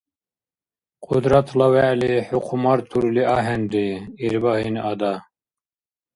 Кьудратла 1.03 1.67
вегӏли 1.73 2.11
хӏу 2.27 2.39
хъумартурли 2.45 3.23
ахӏенри, 3.35 3.87
Ирбагьин–ада... 4.25 5.13